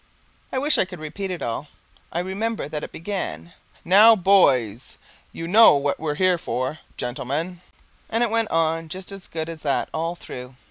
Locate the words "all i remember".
1.43-2.67